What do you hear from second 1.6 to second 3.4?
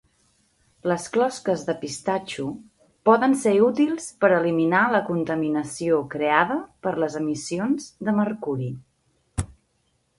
de pistatxo poden